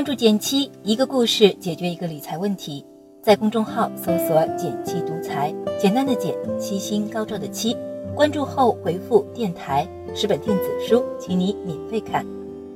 [0.00, 2.82] 关注简七，一个故事解决一个理财问题。
[3.20, 7.76] 在公众号搜索“简七独裁，简单的简，七星高照的七。
[8.14, 9.86] 关注后回复“电台”
[10.16, 12.24] 十本电子书，请你免费看，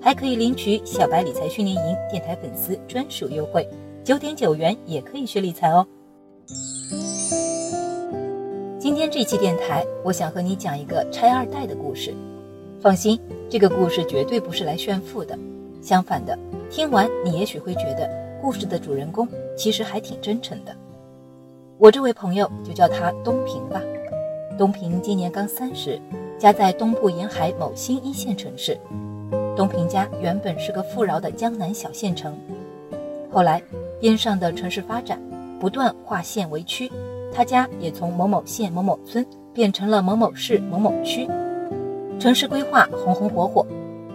[0.02, 3.66] 还可以领取小白理财训练营电台粉丝专属优惠，
[4.04, 5.86] 九点九元也可以学理财哦。
[8.78, 12.12] 今天这期电台，我想和你讲一个拆二代的故事。
[12.82, 13.18] 放心，
[13.48, 15.38] 这个故事绝对不是来炫富的，
[15.84, 16.36] 相反的，
[16.70, 18.08] 听完你也许会觉得
[18.40, 20.74] 故事的主人公其实还挺真诚的。
[21.76, 23.82] 我这位朋友就叫他东平吧。
[24.56, 26.00] 东平今年刚三十，
[26.38, 28.80] 家在东部沿海某新一线城市。
[29.54, 32.34] 东平家原本是个富饶的江南小县城，
[33.30, 33.62] 后来
[34.00, 35.20] 边上的城市发展
[35.60, 36.90] 不断划县为区，
[37.30, 41.28] 他家也从某某县某某村变成了某某市某某区。
[42.18, 43.66] 城市规划红红火火，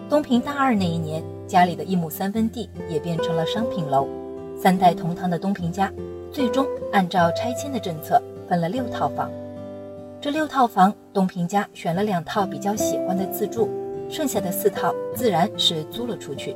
[0.09, 4.08] 东平大二那一年，家里的一亩三分地也变成了商品楼。
[4.55, 5.92] 三代同堂的东平家，
[6.31, 9.31] 最终按照拆迁的政策分了六套房。
[10.22, 13.67] 这六套房，东平家选了两套比较喜欢的自住，
[14.11, 16.55] 剩下的四套自然是租了出去。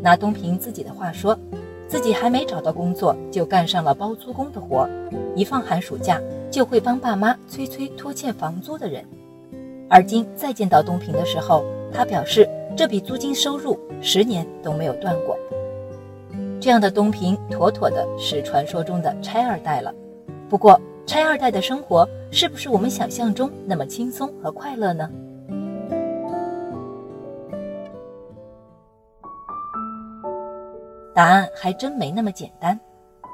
[0.00, 1.38] 拿东平自己的话说，
[1.86, 4.88] 自己还没找到工作，就干上了包租公的活，
[5.36, 6.18] 一放寒暑假
[6.50, 9.04] 就会帮爸妈催催拖欠房租的人。
[9.90, 15.38] 而今再见到东平的时候，他表示这笔租金收入十年都没有断过。
[16.60, 19.94] 这样的东平，妥妥的是传说中的拆二代了。
[20.48, 25.08] 不过，拆二代的生活是不是我们想象中那么轻松和快乐呢？
[31.14, 32.78] 答案还真没那么简单。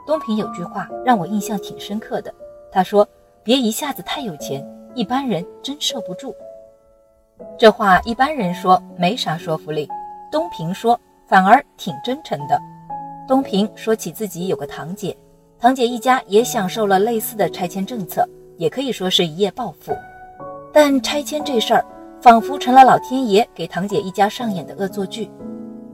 [0.07, 2.35] 东平有句话让我印象挺深刻的，
[2.71, 3.09] 他说
[3.43, 6.35] ：“别一下子太有钱。”一般人真受不住，
[7.59, 9.89] 这话一般人说没啥说服力，
[10.31, 12.61] 东平说反而挺真诚的。
[13.29, 15.17] 东平说起自己有个堂姐，
[15.59, 19.93] 堂姐一家也享受了类似的拆迁政策，也可以说是一夜暴富。
[20.73, 21.85] 但拆迁这事儿
[22.21, 25.31] 仿佛成了老天爷给堂姐一家上演的恶作剧。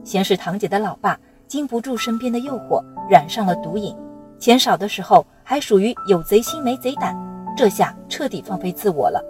[0.03, 3.95] 先是堂姐的老爸经不住身边的诱惑，染上了毒瘾，
[4.39, 7.15] 钱少的时候还属于有贼心没贼胆。
[7.57, 9.21] 这下彻底放飞自我了，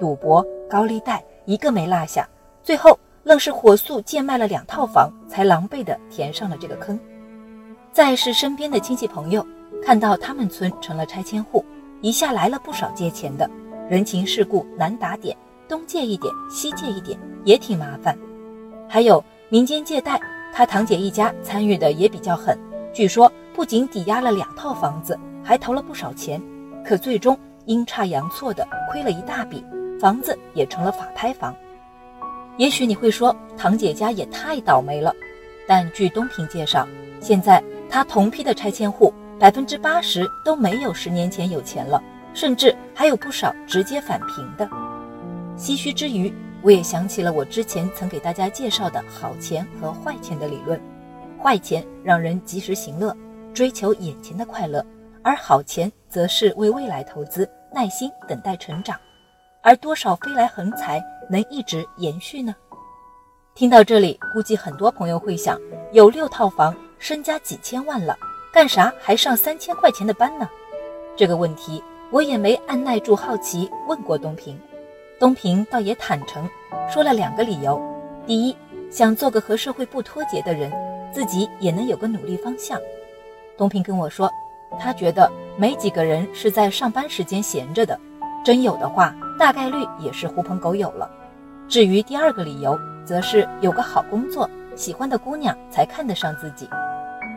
[0.00, 2.28] 赌博、高利贷一个没落下，
[2.62, 6.98] 最后愣是火速贱卖了两套房，才狼狈地填上了这个坑。
[7.92, 9.46] 再是身边的亲戚朋友，
[9.84, 11.64] 看到他们村成了拆迁户，
[12.00, 13.48] 一下来了不少借钱的，
[13.88, 15.36] 人情世故难打点，
[15.68, 18.16] 东借一点，西借一点，也挺麻烦。
[18.88, 20.20] 还有民间借贷，
[20.54, 22.58] 他堂姐一家参与的也比较狠，
[22.92, 26.40] 据说不仅抵押了两套房子，还投了不少钱，
[26.84, 27.38] 可最终。
[27.66, 29.64] 阴差阳错的亏了一大笔，
[30.02, 31.54] 房子也成了法拍房。
[32.56, 35.14] 也许你会说，堂姐家也太倒霉了。
[35.64, 36.88] 但据东平介绍，
[37.20, 42.02] 现在他同批的拆迁户百分之八十都没有十年前有钱了，
[42.34, 44.68] 甚至还有不少直接返贫的。
[45.56, 50.80] 唏嘘之余，我也想起了我之前曾给大家介绍的好钱和坏钱的理论。
[51.40, 53.16] 坏钱让人及时行乐，
[53.54, 54.84] 追求眼前的快乐。
[55.22, 58.98] 而好钱则是为未来投资，耐心等待成长，
[59.62, 61.00] 而多少飞来横财
[61.30, 62.52] 能一直延续呢？
[63.54, 65.56] 听到这里，估计很多朋友会想：
[65.92, 68.18] 有六套房，身家几千万了，
[68.52, 70.48] 干啥还上三千块钱的班呢？
[71.16, 74.58] 这个问题我也没按耐住好奇问过东平，
[75.20, 76.48] 东平倒也坦诚
[76.92, 77.80] 说了两个理由：
[78.26, 78.56] 第一，
[78.90, 80.72] 想做个和社会不脱节的人，
[81.12, 82.80] 自己也能有个努力方向。
[83.56, 84.28] 东平跟我说。
[84.80, 88.00] 他觉得没几个人是在上班时间闲着的，
[88.42, 91.10] 真有的话，大概率也是狐朋狗友了。
[91.66, 96.68] 至于第二个理由，则是有个好工作，喜欢的姑娘才看得上自己。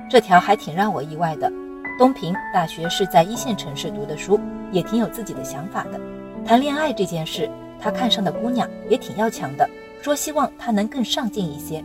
[0.08, 1.52] 这条还挺让我意外的。
[1.98, 4.40] 东平大学是在一线城市读的书，
[4.72, 6.00] 也挺有自己的想法的。
[6.46, 7.50] 谈恋爱这件事，
[7.80, 9.68] 他看上的姑娘也挺要强的，
[10.00, 11.84] 说希望他能更上进一些。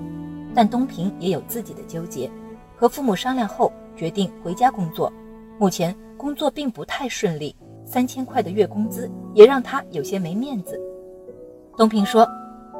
[0.54, 2.30] 但东平也有自己的纠结，
[2.76, 5.10] 和父母商量后，决定回家工作。
[5.58, 7.56] 目前工作并不太顺利，
[7.90, 10.80] 三千块的月工资也让他有些没面子。
[11.76, 12.24] 东平说：“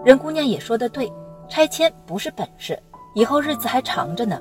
[0.06, 1.12] 任姑娘也说得对，
[1.48, 2.78] 拆迁不是本事，
[3.16, 4.40] 以后日子还长着呢。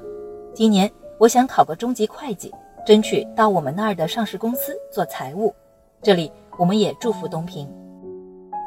[0.53, 0.87] 今年
[1.17, 2.53] 我想考个中级会计，
[2.85, 5.51] 争取到我们那儿的上市公司做财务。
[6.03, 7.67] 这里我们也祝福东平。”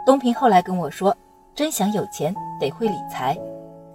[0.05, 1.17] 东平后来跟我说
[1.55, 3.39] ：“真想有钱，得会理财。”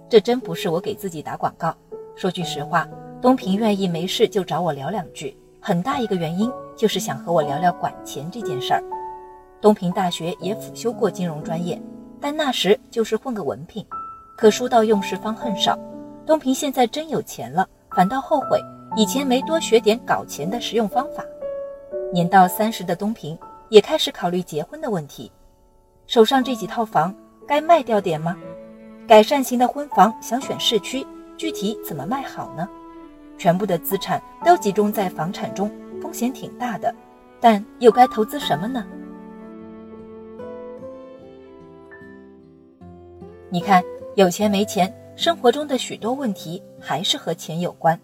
[0.08, 1.74] 这真不是我给自己打广告。
[2.16, 2.88] 说句实话，
[3.20, 5.36] 东平愿意没事就找我聊两句。
[5.68, 8.82] 很大一个原因就是想和我聊聊管钱这件事儿。
[9.60, 11.78] 东平大学也辅修过金融专业，
[12.18, 13.84] 但那时就是混个文凭，
[14.34, 15.78] 可书到用时方恨少。
[16.24, 18.58] 东平现在真有钱了，反倒后悔
[18.96, 21.22] 以前没多学点搞钱的实用方法。
[22.14, 23.38] 年到三十的东平
[23.68, 25.30] 也开始考虑结婚的问题，
[26.06, 27.14] 手上这几套房
[27.46, 28.34] 该卖掉点吗？
[29.06, 31.06] 改善型的婚房想选市区，
[31.36, 32.66] 具体怎么卖好呢？
[33.38, 35.70] 全部的资产都集中在房产中，
[36.02, 36.94] 风险挺大的，
[37.40, 38.84] 但又该投资什么呢？
[43.48, 43.82] 你看，
[44.16, 47.98] 有钱没钱，生活中的许多问题还是和钱有关。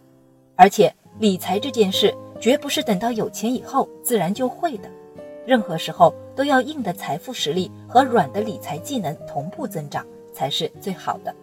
[0.56, 4.88] 而且，理财这件事绝不是等到有钱以后自然就会的，
[5.44, 11.34] 任何时候都要硬的财富实力和软的理财技能同步增长才是最好的。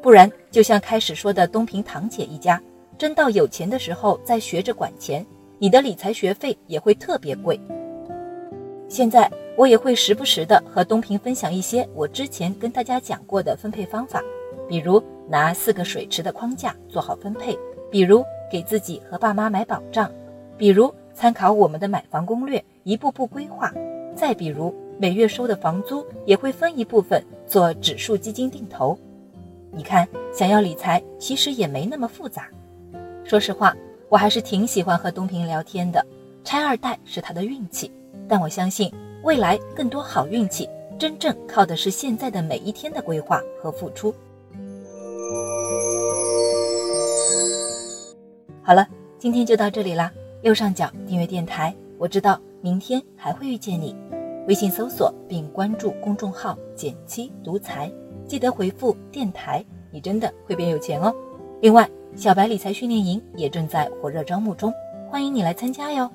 [0.00, 2.62] 不然，就像开始说的东平堂姐一家，
[3.00, 5.24] 真到有钱的时候再学着管钱，
[5.58, 7.58] 你的理财学费也会特别贵。
[8.90, 14.22] 现在我也会时不时的和东平分享一些我之前跟大家讲过的分配方法，
[14.68, 17.58] 比如拿四个水池的框架做好分配，
[17.90, 20.12] 比如给自己和爸妈买保障，
[20.58, 23.72] 比如参考我们的买房攻略一步步规划，
[24.14, 28.94] 再比如每月收的房租也会分一部分做指数基金定投。
[29.72, 32.46] 你看，想要理财其实也没那么复杂。
[33.30, 33.76] 说实话，
[34.08, 36.04] 我还是挺喜欢和东平聊天的，
[36.42, 37.88] 拆二代是他的运气。
[38.26, 38.92] 但我相信，
[39.22, 40.68] 未来更多好运气，
[40.98, 44.12] 真正靠的是现在的每一天的规划和付出。
[48.64, 48.84] 好了，
[49.16, 50.10] 今天就到这里啦。
[50.42, 53.94] 右上角订阅电台，我知道明天还会遇见你。
[54.48, 57.88] 微信搜索并关注公众号“减七独裁，
[58.26, 61.14] 记得回复“电台”，你真的会变有钱哦。
[61.60, 64.72] 另外，小白理财训练营也正在火热招募中，
[65.08, 66.10] 欢迎你来参加哟。